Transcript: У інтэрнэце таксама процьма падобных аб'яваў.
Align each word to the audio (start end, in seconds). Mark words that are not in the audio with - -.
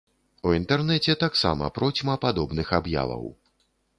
У 0.47 0.53
інтэрнэце 0.59 1.15
таксама 1.25 1.69
процьма 1.77 2.15
падобных 2.25 2.73
аб'яваў. 2.81 3.23